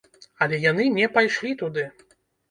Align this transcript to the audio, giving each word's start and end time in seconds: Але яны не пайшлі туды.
Але 0.45 0.57
яны 0.61 0.87
не 0.95 1.09
пайшлі 1.17 1.51
туды. 1.59 1.83